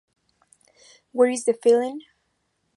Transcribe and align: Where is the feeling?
Where 1.11 1.29
is 1.29 1.45
the 1.45 1.53
feeling? 1.53 2.01